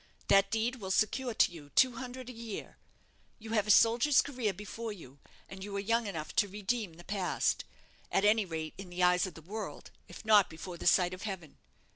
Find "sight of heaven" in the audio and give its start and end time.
10.87-11.59